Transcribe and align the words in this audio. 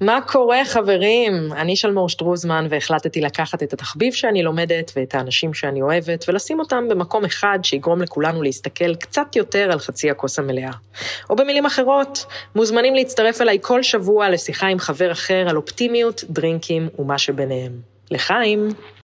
מה 0.00 0.20
קורה, 0.26 0.64
חברים? 0.64 1.52
אני 1.52 1.76
שלמור 1.76 2.08
שטרוזמן, 2.08 2.66
והחלטתי 2.70 3.20
לקחת 3.20 3.62
את 3.62 3.72
התחביב 3.72 4.12
שאני 4.12 4.42
לומדת 4.42 4.92
ואת 4.96 5.14
האנשים 5.14 5.54
שאני 5.54 5.82
אוהבת, 5.82 6.24
ולשים 6.28 6.60
אותם 6.60 6.88
במקום 6.88 7.24
אחד 7.24 7.58
שיגרום 7.62 8.02
לכולנו 8.02 8.42
להסתכל 8.42 8.94
קצת 8.94 9.36
יותר 9.36 9.72
על 9.72 9.78
חצי 9.78 10.10
הכוס 10.10 10.38
המלאה. 10.38 10.72
או 11.30 11.36
במילים 11.36 11.66
אחרות, 11.66 12.26
מוזמנים 12.56 12.94
להצטרף 12.94 13.40
אליי 13.40 13.58
כל 13.62 13.82
שבוע 13.82 14.30
לשיחה 14.30 14.66
עם 14.66 14.78
חבר 14.78 15.12
אחר 15.12 15.46
על 15.48 15.56
אופטימיות, 15.56 16.24
דרינקים 16.30 16.88
ומה 16.98 17.18
שביניהם. 17.18 17.72
לחיים! 18.10 18.68